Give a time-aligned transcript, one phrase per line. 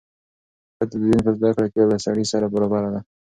[0.77, 3.01] ښځه د دین په زده کړه کې له سړي سره برابره ده.